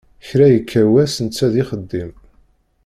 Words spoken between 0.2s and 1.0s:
Kra yekka